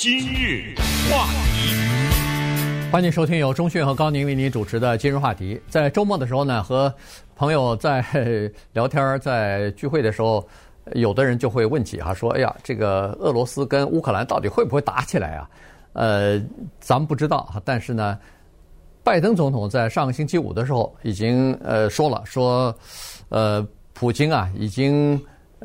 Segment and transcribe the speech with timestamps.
[0.00, 0.76] 今日
[1.10, 1.74] 话题，
[2.92, 5.60] 欢迎收听由钟讯和高宁为您主持的今日话题。
[5.68, 6.94] 在周末的时候呢，和
[7.34, 8.00] 朋友在
[8.72, 10.46] 聊天，在聚会的时候，
[10.92, 15.50] 有的人就会问起哈，说：“哎呀，这个俄罗斯跟乌克兰到底会不会打起来啊？”
[15.94, 16.40] 呃，
[16.78, 18.16] 咱们不知道啊，但是呢，
[19.02, 22.72] 拜登总统在上个星期五的时候已经呃说了，说
[23.30, 25.20] 呃，普京啊已经。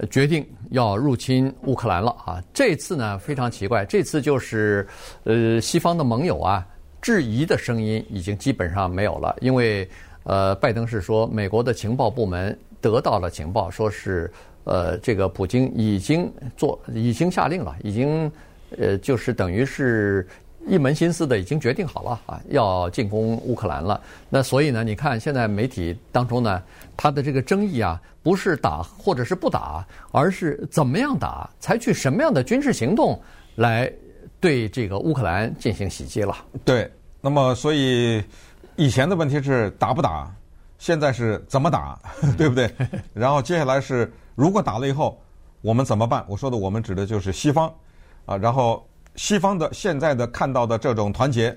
[0.10, 2.44] 决定要入侵乌克兰了啊！
[2.54, 4.88] 这次呢非常奇怪，这次就是
[5.24, 6.66] 呃西方的盟友啊
[7.02, 9.88] 质疑的声音已经基本上没有了，因为
[10.24, 14.32] 呃拜登是说美国的情报部门得到了情报，说是
[14.64, 18.32] 呃这个普京已经做已经下令了，已经
[18.78, 20.28] 呃就是等于是。
[20.66, 24.00] 一门心思的已经决定好了啊，要进攻乌克兰了。
[24.30, 26.62] 那所以呢，你看现在媒体当中呢，
[26.96, 33.22] 他的这个争议啊，不是打或者是不打，而是怎么样打，采取什么样的军事行动
[33.56, 33.92] 来
[34.40, 36.36] 对这个乌克兰进行袭击了。
[36.64, 38.24] 对，那么所以
[38.76, 40.34] 以前的问题是打不打，
[40.78, 42.00] 现在是怎么打，
[42.38, 42.72] 对不对？
[43.14, 45.22] 然后接下来是如果打了以后
[45.62, 46.24] 我们怎么办？
[46.28, 47.72] 我说的我们指的就是西方
[48.26, 48.82] 啊，然后。
[49.16, 51.56] 西方的现在的看到的这种团结，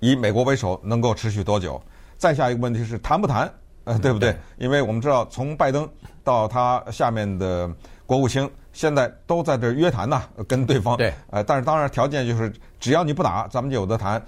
[0.00, 1.80] 以美国为首，能够持续多久？
[2.16, 3.52] 再下一个问题是谈不谈？
[3.84, 4.36] 呃， 对不对？
[4.58, 5.88] 因为我们知道，从拜登
[6.22, 7.68] 到他下面的
[8.06, 10.96] 国务卿，现在都在这约谈呐，跟对方。
[10.96, 11.12] 对。
[11.30, 14.20] 呃，但是当然条件就是，只要你不打，咱们就有的谈；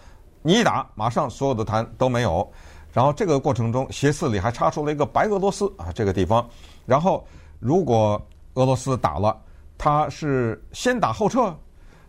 [0.42, 2.50] 你一打，马上所有的谈都没有。
[2.92, 6.44] 然后这个过程中，斜刺里还插出了一个白俄罗斯啊这个地方。
[6.86, 7.24] 然后，
[7.60, 8.20] 如果
[8.54, 9.36] 俄罗斯打了，
[9.78, 11.54] 他是先打后撤？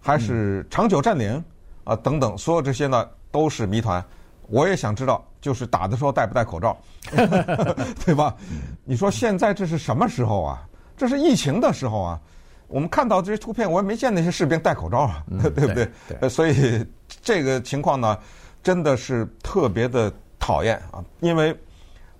[0.05, 1.43] 还是长久占领
[1.83, 4.05] 啊，等等，所有这些呢都是谜团。
[4.49, 6.77] 我也想知道，就是打的时候戴不戴口罩，
[8.05, 8.35] 对吧？
[8.83, 10.61] 你说现在这是什么时候啊？
[10.95, 12.21] 这是疫情的时候啊。
[12.67, 15.89] 我们看到这些图片，我也没见那些士兵戴口罩啊， 对不对？
[16.19, 16.29] 对。
[16.29, 16.85] 所以
[17.21, 18.17] 这个情况呢，
[18.61, 21.03] 真的是特别的讨厌啊。
[21.19, 21.55] 因为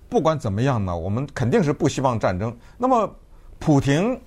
[0.08, 2.56] 不管怎么样呢，我们肯定是不希望战争。
[2.76, 3.08] 那么，
[3.60, 4.20] 普廷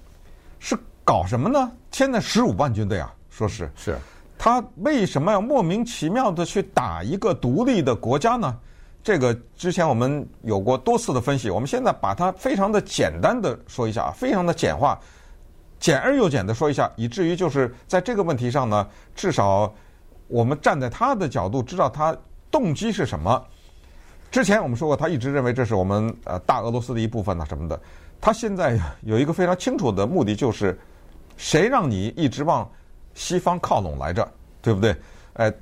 [0.59, 1.69] 是搞什么呢？
[1.91, 3.13] 现在十五万军队啊。
[3.39, 3.97] 说是是，
[4.37, 8.57] 他为什么要莫名其妙的去打一个独立的国家呢？
[9.01, 14.99] 这个之前我们有过多次的分析，我们现在把它非常的简单的说一下啊，非常的简化，
[15.79, 18.85] 简而又简的说一下，以至于就是在这个问题上呢，
[19.15, 19.73] 至少
[20.27, 22.15] 我们站在他的角度，知道他
[22.51, 23.41] 动机是什么。
[24.29, 27.79] 之前我们说过，他一直认为这是我们呃大俄罗斯的一部分呐什么的。
[28.19, 30.77] 他现在有一个非常清楚的目的，就是
[31.37, 32.69] 谁让你一直往。
[33.13, 34.27] 西方靠拢来着，
[34.61, 34.95] 对不对？
[35.33, 35.53] 哎，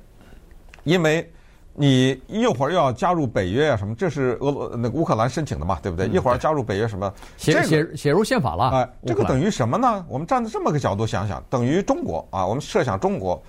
[0.84, 1.30] 因为
[1.74, 3.94] 你一会儿又要加入北约啊，什么？
[3.94, 6.08] 这是俄罗那个乌克兰申请的嘛，对不对？
[6.08, 7.12] 一会儿加入北约什么？
[7.36, 8.70] 写写写入宪法了。
[8.70, 10.04] 哎，这个等于什么呢？
[10.08, 12.44] 我们站在这么个角度想想，等于中国啊。
[12.44, 13.40] 我们设想中国，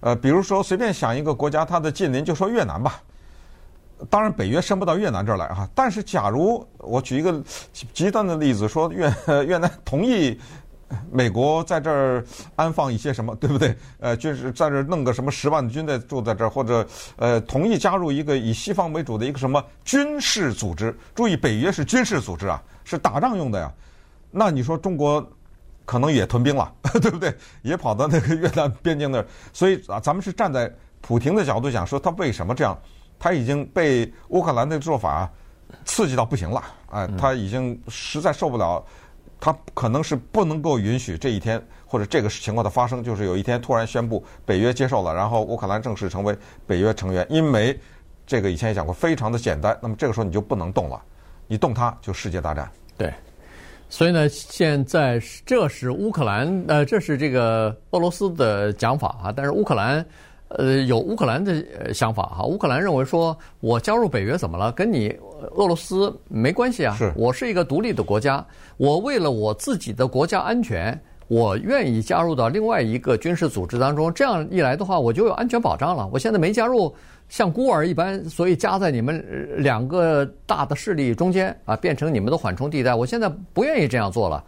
[0.00, 3.00] 呃，比如说随便想一个国家，它的近邻就说越南吧。
[4.10, 5.68] 当然，北约伸不到越南这儿来啊。
[5.74, 7.40] 但是，假如我举一个
[7.92, 9.12] 极端的例子，说越
[9.44, 10.38] 越南同意。
[11.10, 12.24] 美国在这儿
[12.54, 13.76] 安放一些什么， 对不对？
[13.98, 16.86] 呃，就是在这儿弄个什么十万的军队住在这儿，或者
[17.16, 20.96] 呃，同意加入一个以西方为主的一个什么军事组织。
[21.14, 23.72] 注意，北约是军事组织啊，是打仗用的呀。
[24.30, 25.24] 那你说中国
[25.84, 27.34] 可能也屯兵了， 对不对？
[27.62, 29.26] 也跑到那个越南边境那儿。
[29.52, 32.78] 所以啊，咱们是站在普廷的角度讲，说他为什么这样？
[33.18, 35.28] 他已经被乌克兰的做法
[35.84, 38.84] 刺激到不行了，哎，他已经实在受不了。
[39.46, 46.36] 他可能是不能够允许这一天或者这个情况的发生，就是有一天突然宣布北约接受了，然后乌克兰正式成为
[46.66, 47.24] 北约成员。
[47.30, 47.78] 因为
[48.26, 49.78] 这个以前也讲过，非常的简单。
[49.80, 51.00] 那么这个时候你就不能动了，
[51.46, 52.68] 你动它就世界大战。
[52.98, 53.14] 对，
[53.88, 60.04] 所以呢，现在这是乌克兰呃，这是这个俄罗斯的讲法啊，但是乌克兰。
[60.48, 64.70] 呃，有乌克兰的想法哈，乌克兰认为说，我加入北约怎么了？
[64.70, 65.12] 跟你
[65.56, 66.94] 俄罗斯没关系啊。
[66.94, 68.46] 是，我是一个独立的国家，
[68.76, 70.96] 我为了我自己的国家安全，
[71.26, 74.14] 我愿意加入到另外一个军事组织当中。
[74.14, 76.08] 这样一来的话，我就有安全保障了。
[76.12, 76.94] 我现在没加入，
[77.28, 79.20] 像孤儿一般，所以夹在你们
[79.56, 82.94] 两个大的势力中间啊，变成你们的缓冲地带。
[82.94, 84.44] 我现在不愿意这样做了。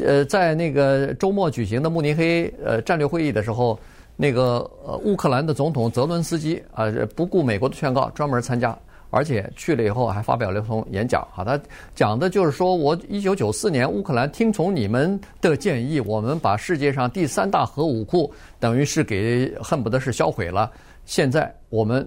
[0.00, 3.78] 呃，在那个周末举行的慕尼黑呃战略会议的时候。
[4.20, 8.76] 那个呃，乌克兰的总统泽伦斯基啊，不顾美国的劝告，专门参加，
[9.10, 11.24] 而且去了以后还发表了一通演讲。
[11.32, 11.56] 哈，他
[11.94, 18.28] 讲的就是说，我一九九四年乌克兰听从你们的建议，我们把世界上第三大核武库
[18.58, 20.68] 等于是给恨不得是销毁了。
[21.04, 22.04] 现在我们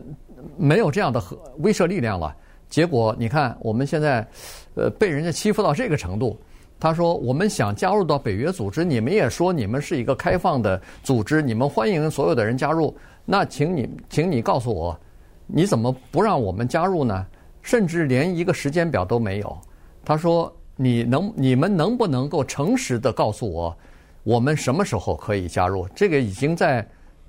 [0.58, 2.36] 没有这样的核威慑力量了。
[2.68, 4.28] 结果你看，我们现在
[4.75, 6.38] 呃被人家欺负到这个程度。
[6.81, 12.98] 他说：“我们想加入到北约组织，你们也说你们是一个开放的组织，你们欢迎所有的人加入。
[13.24, 15.00] 那请你，请你告诉我，
[15.45, 17.24] 你怎么不让我们加入呢？
[17.62, 19.56] 甚至连一个时间表都没有。”
[20.04, 23.77] 他说：“你能，你们能不能够诚实的告诉我，
[24.24, 25.88] 我们什么时候可以加入？
[25.94, 26.84] 这个已经在，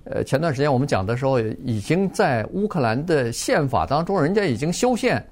[0.05, 5.23] 呃，前段时间我们讲的时候，已经在乌克兰的宪法当中，人家已经修宪。”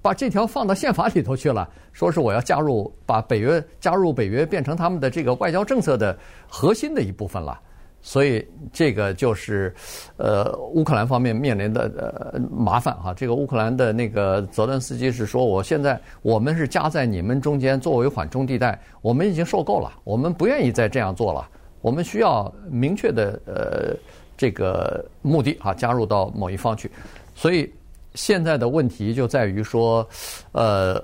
[0.00, 6.16] 把这条放到宪法里头去了，说是我要加入，把北约加入北约变成他们的这个外交政策的
[6.46, 7.60] 核心的一部分了，
[8.00, 9.74] 所以这个就是
[10.16, 11.90] 呃乌克兰方面面临的
[12.32, 13.12] 呃麻烦哈。
[13.12, 21.48] 这个乌克兰的那个泽伦斯基是说，我现在我们是夹在你们中间作为缓冲地带，我们已经受够了，我们不愿意再这样做了，
[21.80, 23.96] 我们需要明确的呃
[24.36, 26.88] 这个目的啊，加入到某一方去，
[27.34, 27.68] 所以。
[28.14, 30.06] 现在的问题就在于说，
[30.52, 31.02] 呃，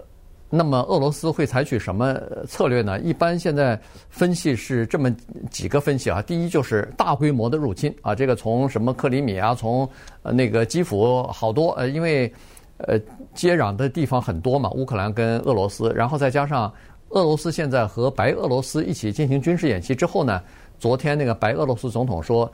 [0.50, 2.98] 那么俄罗斯会采取什么策略呢？
[3.00, 3.78] 一般现在
[4.08, 5.14] 分析是这么
[5.50, 6.22] 几个分析啊。
[6.22, 9.88] 第一就是大规模的入侵啊，这个从什么克里米亚，从
[10.22, 12.32] 那个基辅好多呃，因为
[12.78, 12.98] 呃
[13.34, 16.72] 接壤的地方很多嘛，乌克兰跟俄罗斯，然后再加上
[17.10, 20.42] 俄罗斯现在和白俄罗斯一起进行军事演习之后呢，
[20.78, 22.50] 昨天那个白俄罗斯总统说，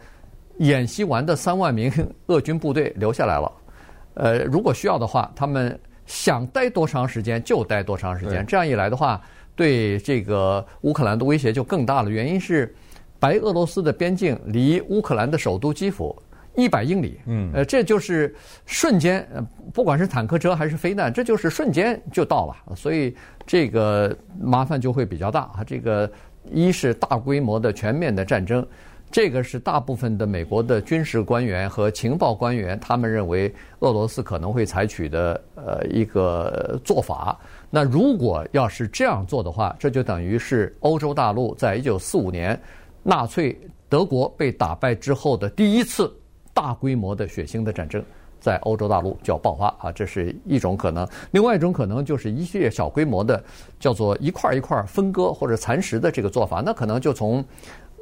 [0.58, 1.92] 演习完的三万名
[2.26, 3.50] 俄军部队留下来了。
[4.14, 8.44] 呃，如果需要的话，他们想待多长时间就待多长时间。
[8.44, 9.20] 这样一来的话，
[9.54, 12.10] 对这个乌克兰的威胁就更大了。
[12.10, 12.74] 原因是，
[13.18, 16.20] 白俄罗斯的边境离乌克兰的首都基辅
[16.56, 17.20] 一百英里。
[17.26, 18.34] 嗯，呃，这就是
[18.66, 19.26] 瞬间，
[19.72, 22.74] 不管是坦克车还是飞弹，这就是瞬间就到了。
[22.74, 23.14] 所以
[23.46, 25.64] 这个麻烦就会比较大啊。
[25.64, 26.10] 这个
[26.50, 28.66] 一是大规模的全面的战争。
[29.12, 37.36] 这个是大部分的美国的军事官员和情报官员，他们认为俄罗斯可能会采取的呃一个做法。
[37.70, 42.58] 那如果要是这样做的话，这就等于是欧洲大陆在一九四五年
[43.02, 43.58] 纳粹
[43.88, 46.12] 德国被打败之后的第一次
[46.54, 48.00] 大规模的血腥的战争，
[48.38, 51.04] 在欧洲大陆就要爆发啊，这是一种可能。
[51.32, 53.42] 另外一种可能就是一系列小规模的
[53.80, 57.44] 叫做一块一块分割或者蚕食的这个做法，那可能就从。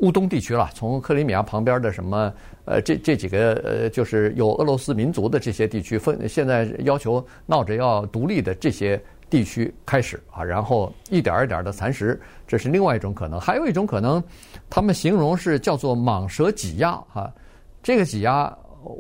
[0.01, 2.33] 乌东地区了，从克里米亚旁边的什么
[2.65, 13.41] 呃，这这几个呃，就是有俄罗斯民族的这些地区分，现在要求闹着要独立的这些地区开始啊，然后一点一点的蚕食，这是另外一种可能。
[13.41, 14.23] 还有一种可能，
[14.71, 17.33] 他们形容是叫做蟒蛇挤压啊，
[17.83, 18.57] 这个挤压，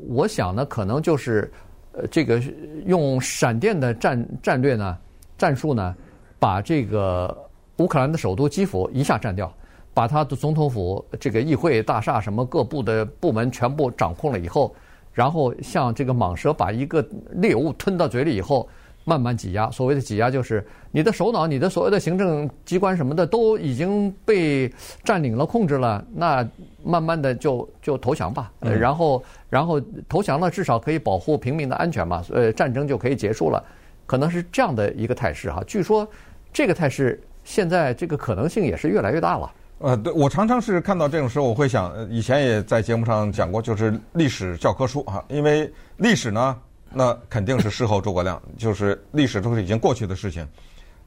[0.09, 1.49] 我想呢，可能就是
[1.93, 2.43] 呃，这个
[2.87, 4.99] 用闪电的战战略呢，
[5.37, 5.95] 战术呢，
[6.41, 7.37] 把这个
[7.77, 9.53] 乌克兰的首都基辅一下占掉。
[9.99, 14.73] 把他的总统府、这个议会大厦、什么各部的部门全部掌控了以后，
[15.12, 18.69] 然后像这个蟒蛇把一个猎物吞到嘴里以后，
[19.05, 19.69] 慢慢挤压。
[19.73, 24.73] 所谓的挤压，就是你的首脑、你的所有的行政机关什么的都已经被
[25.03, 26.49] 占领了、控制了，那
[26.85, 28.53] 慢慢的就就投降吧。
[28.61, 32.23] 嗯、然后，然后投降了，至少可以保护平民的安全嘛。
[32.33, 33.61] 呃，战争就可以结束了，
[34.06, 35.61] 可能是这样的一个态势哈。
[35.67, 36.06] 据说
[36.53, 39.50] 这个态势现在这个可能性也是越来越大了。
[39.81, 46.57] 呃，对，我常常是看到这种时候，我会想，以前也在节目上讲过，就是历史教科书啊，因为历史呢，
[46.93, 50.45] 那肯定是事后诸葛亮，就是历史都是已经过去的事情，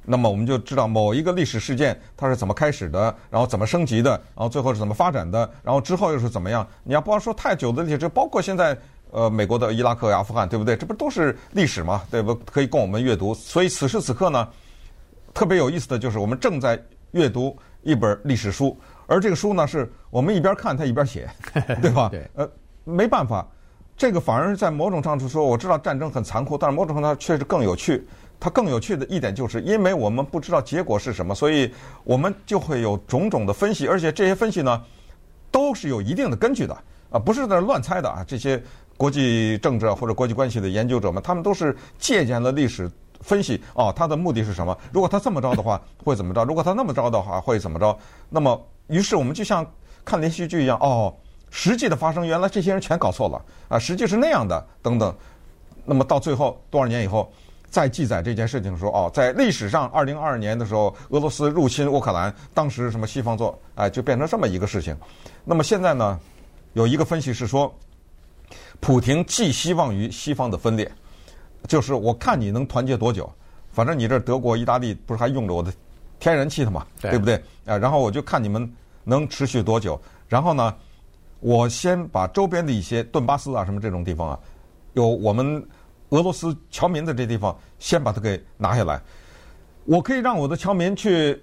[0.06, 6.66] 那么我们就知道某一个历史事件它是怎么开始的，然后怎么升级的，然后最后是怎么发展的，然后之后又是怎么样。
[6.86, 8.78] 你要不要说太久的历史，这包括现在
[9.12, 10.78] 呃美国的伊拉克、阿富汗，对不对？
[10.78, 12.04] 这不都是历史吗？
[12.10, 12.34] 对不？
[12.36, 13.34] 可以供我们阅读。
[13.34, 14.48] 所以此时此刻呢，
[15.34, 16.82] 特别有意思的就是我们正在
[17.12, 17.54] 阅读。
[17.84, 21.30] 一本历史书，而这个书呢，是我们一边看它一边写，
[21.82, 22.10] 对吧？
[22.10, 22.30] 对。
[22.36, 22.50] 呃，
[22.84, 23.48] 没办法，
[23.98, 28.08] 这个反而在某种上度说，我知道战争很残酷，但是某种程度上确实更有趣。
[28.40, 31.72] 它更有趣的一点就是，因为我们不知道结果是什么，所以
[32.04, 34.82] 我们就会有种种的分析，而且这些分析呢，
[35.52, 36.76] 都是有一定的根据的
[37.12, 38.24] 啊，不是在那乱猜的啊。
[38.28, 38.60] 这些
[38.98, 42.90] 国际政治或者国际关系的研究者们，他们都是借鉴了历史。
[43.22, 44.78] 分析哦，他的目的是什么？
[44.92, 46.44] 如果他这么着的话，会怎么着？
[46.44, 47.98] 如果他那么着的话，会怎么着？
[48.30, 49.66] 那么，于是我们就像
[50.04, 51.14] 看连续剧一样，哦，
[51.50, 55.16] 实际的发生，原来这些人全搞错了啊，实际是那样的，等等。
[55.86, 57.32] 那么到最后多少年以后，
[57.70, 64.96] 再记载这件事情说，哦，在历史上，二零二二年的时候，俄罗斯入侵乌克兰，当时什么西方做，哎，就变成这么一个事情。
[65.44, 66.20] 那么现在呢，
[66.74, 67.74] 有一个分析是说，
[68.80, 70.92] 普廷寄希望于西方的分裂。
[71.68, 73.32] 就是我看你能团结多久，
[73.72, 75.72] 反正你这德国、意大利不是还用着我的
[76.20, 77.36] 天然气的嘛，对，对不对？
[77.66, 78.70] 啊，然后我就看你们
[79.04, 80.00] 能持续多久。
[80.28, 80.74] 然后呢，
[81.40, 84.40] 我先把周边的一些顿巴斯啊什么这种地方啊，
[84.94, 85.66] 有我们
[86.10, 89.02] 俄罗斯侨民的这地方，先把它给拿下来。
[89.86, 91.42] 我可以让我的侨民去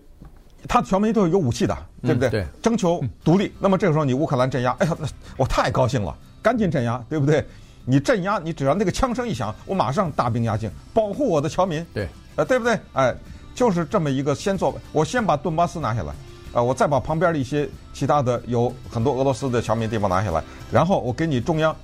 [0.67, 2.29] 他侨民都是有武器的，对不对？
[2.29, 3.53] 嗯对征求独立。
[3.59, 4.97] 那么这个时候你乌克兰镇压，哎呀，
[5.37, 7.45] 我太高兴了，赶紧镇压，对不对？
[7.90, 11.83] 你镇压，你只要那个枪声一响，我马上大兵压境，保护我的侨民。
[11.95, 12.78] 对，呃，对不对？
[12.92, 13.16] 哎，
[13.54, 16.12] 就是这么一个先做，我先把顿巴斯拿下来，
[16.52, 21.75] 啊，我再把旁边的一些其他的有很多俄罗斯的侨民地方拿下来，然后我给你中央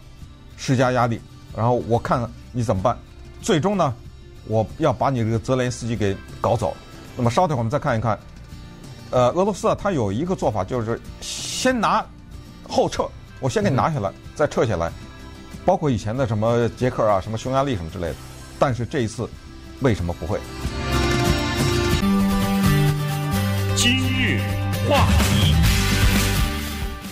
[0.58, 1.18] 施加压力，
[1.56, 2.94] 然后我看你怎么办。
[3.40, 3.94] 最终呢，
[4.46, 6.76] 我要把你这个泽连斯基给搞走。
[7.16, 8.18] 那么稍等，我们再看一看，
[9.10, 12.04] 呃，俄罗斯啊，它有一个做法，就是先拿
[12.68, 13.08] 后撤，
[13.40, 14.92] 我先给你拿下来，嗯、再撤下来。
[15.64, 18.14] 包括以前的什么捷克啊、什么匈牙利什么之类的，
[18.58, 19.26] 但是这一次
[19.80, 20.38] 为什么不会？
[23.74, 24.40] 今日
[24.86, 25.54] 话题，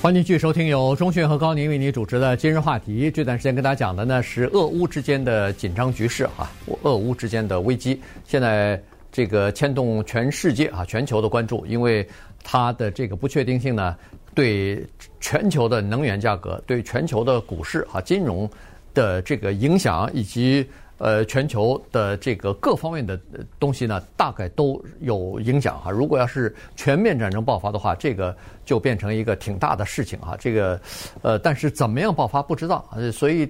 [0.03, 3.11] 欢迎继续收听由钟迅和高宁为您主持的今日话题。
[3.11, 8.79] 这段时间跟大家讲的呢是俄乌之间的紧张局势啊，俄乌之间的危机，现在
[9.13, 12.05] 这个牵动全世界啊、全球的关注，因为
[12.43, 13.95] 它的这个不确定性呢。
[14.35, 14.83] 对
[15.21, 18.49] 全球的能源价格、对全球的股市啊、金融
[18.95, 20.67] 的这个影响，以及
[20.97, 23.21] 呃全球的这个各方面的
[23.61, 25.91] 东西呢，大概都有影响哈。
[25.91, 30.35] 如果要是全面战争爆发的话，这个就变成一个挺大的事情啊。
[30.41, 30.81] 这个
[31.21, 33.47] 呃，但是怎么样爆发不知道，所以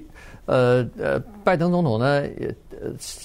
[0.47, 2.49] 呃呃，拜登总统呢，呃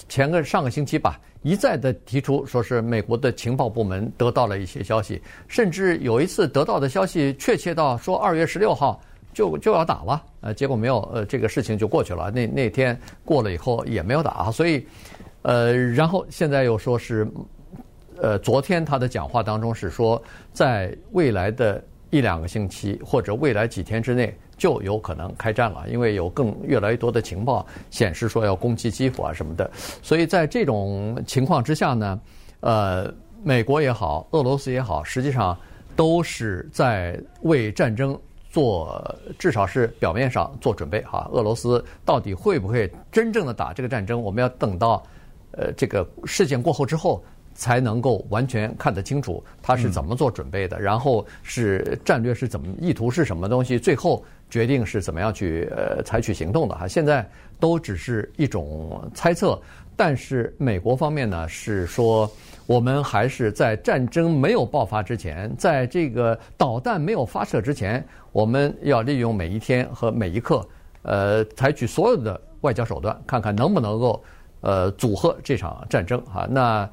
[0.08, 1.20] 前个上个星期吧。
[1.42, 9.00] 一再的提出说是美国的情报部门得到了一些消息，甚至有一次得到的消息确切到说二月十六号
[9.32, 12.28] 就就要打了，呃，结果没有，呃，这个事情就过去了。
[12.32, 14.84] 那那天过了以后也没有打，所以，
[15.42, 17.26] 呃，然后现在又说是，
[18.20, 20.20] 呃，昨天他的讲话当中是说，
[20.52, 24.36] 在未来的一两个星期或者未来几天之内。
[24.58, 29.70] 就有可能开战了，因为有更越来越多的情报显示说要攻击基辅啊什么的，
[30.02, 32.20] 所以在这种情况之下呢，
[32.60, 33.10] 呃，
[33.42, 35.56] 美国也好，俄罗斯也好，实际上
[35.94, 38.18] 都是在为战争
[38.50, 41.26] 做，至少是表面上做准备哈。
[41.32, 45.02] 俄罗斯到底会不会真正的打这个战争，我们要等到
[45.52, 47.24] 呃这个事件过后之后。
[47.60, 56.88] 才能够完全看得清楚他是怎么做准备的，然后是战略是怎么意图是什么东西，最后决定是怎么样去呃采取行动的哈。
[56.88, 57.28] 现在
[57.60, 59.60] 都只是一种猜测，
[59.96, 62.30] 但是美国方面呢是说，
[62.66, 70.66] 我们还是在战争没有爆发之前，在这个导弹没有发射之前，我们要利用每一天和每一刻，
[71.02, 74.22] 呃，采取所有的外交手段，看看能不能够
[74.60, 76.46] 呃阻吓这场战争哈。
[76.50, 76.88] 那。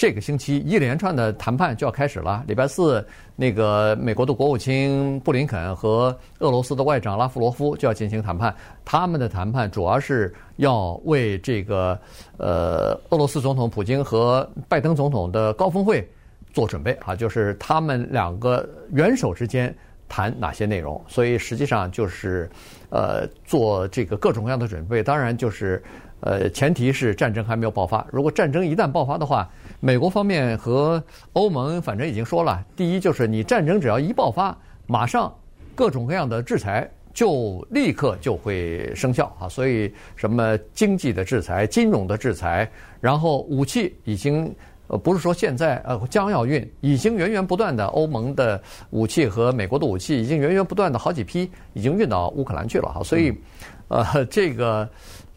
[0.00, 2.42] 这个星期一连串的谈判就要开始了。
[2.48, 8.56] 礼拜四，那个美国的国务卿布林肯和俄罗斯的外长拉夫罗夫就要进行谈判。
[8.82, 12.00] 他们的谈判主要是要为这个
[12.38, 16.02] 呃俄罗斯总统普京和拜登总统的高峰会
[16.50, 19.76] 做准备啊，就是他们两个元首之间
[20.08, 20.98] 谈哪些内容。
[21.08, 22.48] 所以实际上就是
[22.88, 25.02] 呃做这个各种各样的准备。
[25.02, 25.82] 当然就是
[26.20, 28.06] 呃前提是战争还没有爆发。
[28.10, 29.48] 如果战争一旦爆发的话，
[29.80, 35.34] 美国方面和欧盟反正已经说了，第一就是你战争只要一爆发，马上
[35.74, 39.48] 各种各样的制裁就立刻就会生效啊！
[39.48, 44.54] 所以什么经济的制裁、金融的制裁，然后武器已经
[44.86, 53.02] 呃不是说现在呃将要运，已经源源不断的欧盟的武器和美国的武器已经源源不断的好几批已经运到乌克兰去了哈！
[53.02, 53.34] 所以
[53.88, 54.88] 呃这个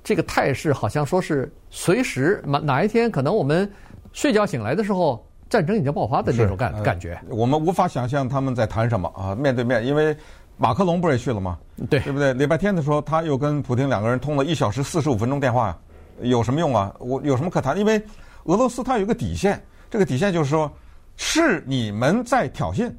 [0.04, 3.72] 这个态势好像说是随时哪哪一天可能我们。
[4.16, 10.16] 睡觉醒来的时候，战争已经爆发的那种感、呃、感觉，我们无法想象他们在谈什么啊，面对面，因为
[10.56, 11.58] 马克龙不是也去了吗？
[11.90, 12.32] 对，对不对？
[12.32, 15.76] 礼拜天的时候，他又跟普京两个人通了一小时四十五分钟电话，
[16.22, 16.94] 有什么用啊？
[17.00, 17.76] 我有什么可谈？
[17.76, 18.00] 因为
[18.44, 20.72] 俄罗斯它有一个底线，这个底线就是说，
[21.18, 22.92] 是你们在挑衅，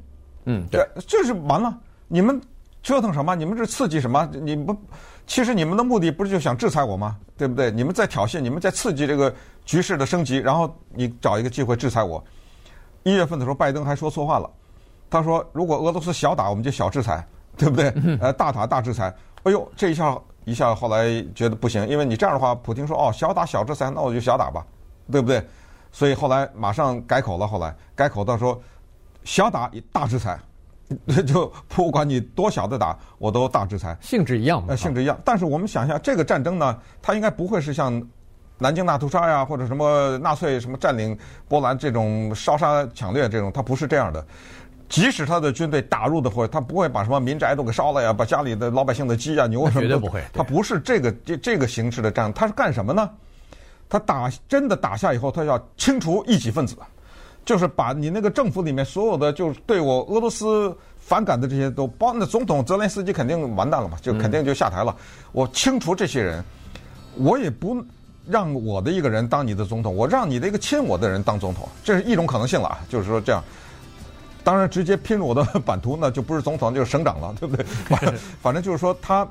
[0.43, 2.41] 嗯，对，就是完了，你们
[2.85, 3.35] 折腾什么？
[3.35, 4.29] 你们这刺激什么？
[4.31, 4.77] 你不。
[5.25, 7.17] 其实你们的目的不是就想制裁我吗？
[7.35, 7.71] 对不对？
[7.71, 9.33] 你们在挑衅，你们在刺激这个
[9.65, 12.23] 局势的升级，然后你找一个机会制裁我。
[13.01, 14.47] 一月份的时候，拜登还说错话了，
[15.09, 17.27] 他说如果俄罗斯小打，我们就小制裁，
[17.57, 17.91] 对不对？
[18.21, 19.11] 呃，大打大制裁。
[19.41, 24.63] 哎呦，这一下一下，后来觉得不行，因为你这样的话，普京说哦，小打小制裁，那我就小打吧，
[25.11, 25.43] 对不对？
[25.91, 28.61] 所以后来马上改口了，后来改口到说
[29.23, 30.39] 小打大制裁。
[31.25, 34.67] 就不管你多小的打，我都大制裁，性质一样嘛？
[34.69, 35.19] 呃，性质一样。
[35.25, 38.01] 但是我们想一下，这个战争呢，它应该不会是像
[38.57, 44.25] 南京大屠杀呀，或者什么纳粹什么占领波兰这种烧杀抢掠这种，它不是这样的。
[44.87, 50.23] 即使他的军队打入的话，他不会把什么民宅都给烧了呀，把家里的老百姓的鸡啊牛什么的，绝对不会。
[50.31, 53.09] 他不是这个这这个形式的战，他是干什么呢？
[53.89, 56.75] 他打真的打下以后，他要清除异己分子。
[57.45, 64.95] 就是把你那个政府里面所有的就是对我俄罗斯反感的这些都包，那总统泽连斯基肯定完蛋了嘛，就肯定就下台了。
[65.31, 66.43] 我清除这些人，
[67.15, 67.85] 我也不
[68.27, 72.79] 让我的一个人当你的总统，我让你的一个亲我的人当总统，这是一种可能性了啊。
[72.89, 73.43] 就是说这样，
[74.43, 77.63] 当然直接拼入我的版图，那就不是总统就是省长了， 对不对？
[77.85, 79.27] 反正 反正就是说他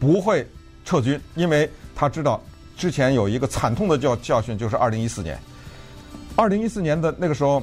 [0.00, 0.44] 不会
[0.84, 2.42] 撤军，因为他知道
[2.76, 5.38] 之前有一个惨痛的教教训，就是二零一四年。
[6.36, 7.62] 二零一四年的那个时候，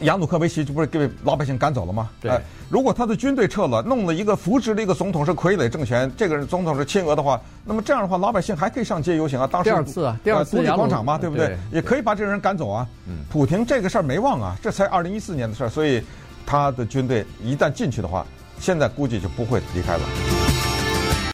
[0.00, 2.10] 亚努科维奇就不是给老百姓赶走了吗？
[2.20, 2.40] 对、呃。
[2.68, 9.46] 如果他的军队撤了，弄了一个扶植的一个总统是傀儡政权，这个人总统是亲俄的话，那么这样的话，老百姓还可以上街游行啊。
[9.46, 11.48] 当时第二次啊，第二次独立广场嘛，对不对？
[11.48, 12.86] 对也可以把这个人赶走啊。
[13.06, 13.18] 嗯。
[13.30, 16.02] 普廷这个事儿没忘啊，这才二零一四年的事儿，所以
[16.46, 18.26] 他的军队一旦进去的话，
[18.58, 20.31] 现在估计就不会离开了。